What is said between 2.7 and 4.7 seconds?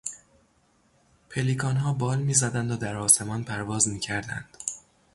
و در آسمان پرواز میکردند.